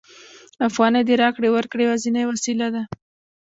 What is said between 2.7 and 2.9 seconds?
ده